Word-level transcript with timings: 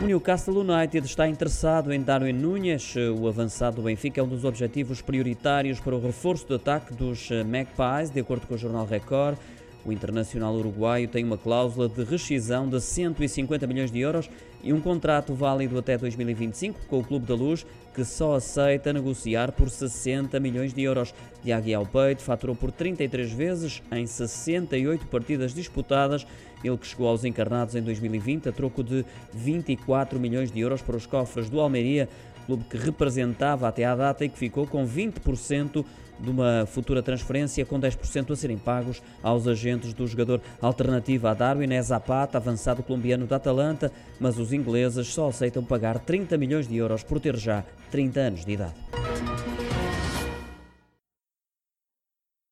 O 0.00 0.06
Newcastle 0.06 0.60
United 0.60 1.04
está 1.04 1.26
interessado 1.26 1.92
em 1.92 2.00
Darwin 2.00 2.32
Núñez. 2.32 2.94
O 3.18 3.26
avançado 3.26 3.76
do 3.76 3.82
Benfica 3.82 4.20
é 4.20 4.24
um 4.24 4.28
dos 4.28 4.44
objetivos 4.44 5.02
prioritários 5.02 5.80
para 5.80 5.92
o 5.92 6.00
reforço 6.00 6.46
do 6.46 6.54
ataque 6.54 6.94
dos 6.94 7.30
Magpies, 7.30 8.08
de 8.08 8.20
acordo 8.20 8.46
com 8.46 8.54
o 8.54 8.58
jornal 8.58 8.86
Record. 8.86 9.36
O 9.84 9.92
internacional 9.92 10.54
uruguaio 10.54 11.08
tem 11.08 11.24
uma 11.24 11.38
cláusula 11.38 11.88
de 11.88 12.02
rescisão 12.02 12.68
de 12.68 12.80
150 12.80 13.66
milhões 13.66 13.90
de 13.90 14.00
euros 14.00 14.28
e 14.62 14.72
um 14.72 14.80
contrato 14.80 15.34
válido 15.34 15.78
até 15.78 15.96
2025 15.96 16.80
com 16.88 16.98
o 16.98 17.04
Clube 17.04 17.26
da 17.26 17.34
Luz, 17.34 17.64
que 17.94 18.04
só 18.04 18.34
aceita 18.34 18.92
negociar 18.92 19.52
por 19.52 19.70
60 19.70 20.38
milhões 20.40 20.74
de 20.74 20.82
euros. 20.82 21.14
Diago 21.42 21.74
Alpeito 21.74 22.22
faturou 22.22 22.56
por 22.56 22.72
33 22.72 23.32
vezes 23.32 23.82
em 23.92 24.06
68 24.06 25.06
partidas 25.06 25.54
disputadas, 25.54 26.26
ele 26.62 26.76
que 26.76 26.86
chegou 26.86 27.08
aos 27.08 27.24
encarnados 27.24 27.76
em 27.76 27.82
2020 27.82 28.48
a 28.48 28.52
troco 28.52 28.82
de 28.82 29.04
24 29.32 30.18
milhões 30.18 30.50
de 30.50 30.60
euros 30.60 30.82
para 30.82 30.96
os 30.96 31.06
cofres 31.06 31.48
do 31.48 31.60
Almeria, 31.60 32.08
clube 32.46 32.64
que 32.64 32.76
representava 32.76 33.68
até 33.68 33.84
à 33.84 33.94
data 33.94 34.24
e 34.24 34.28
que 34.28 34.38
ficou 34.38 34.66
com 34.66 34.86
20% 34.86 35.84
de 36.18 36.30
uma 36.30 36.66
futura 36.66 37.02
transferência 37.02 37.64
com 37.64 37.78
10% 37.78 38.32
a 38.32 38.36
serem 38.36 38.58
pagos 38.58 39.02
aos 39.22 39.46
agentes 39.68 39.92
do 39.92 40.06
jogador 40.06 40.40
alternativo 40.60 41.28
a 41.28 41.34
Darwin 41.34 41.72
é 41.72 41.82
Zapata, 41.82 42.38
avançado 42.38 42.82
colombiano 42.82 43.26
da 43.26 43.36
Atalanta, 43.36 43.92
mas 44.18 44.38
os 44.38 44.52
ingleses 44.52 45.06
só 45.08 45.28
aceitam 45.28 45.62
pagar 45.62 45.98
30 45.98 46.36
milhões 46.38 46.66
de 46.66 46.76
euros 46.76 47.02
por 47.02 47.20
ter 47.20 47.36
já 47.36 47.62
30 47.90 48.20
anos 48.20 48.44
de 48.44 48.52
idade. 48.52 48.97